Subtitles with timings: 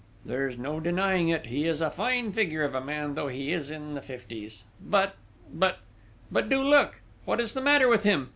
[0.25, 3.69] There's no denying it, he is a fine figure of a man, though he is
[3.69, 5.15] in the fifties but!...
[5.53, 5.77] but!...
[6.31, 7.01] but do look!
[7.25, 8.29] What is the matter with him?